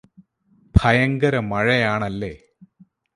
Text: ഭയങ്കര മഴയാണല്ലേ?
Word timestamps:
ഭയങ്കര 0.75 1.39
മഴയാണല്ലേ? 1.39 2.33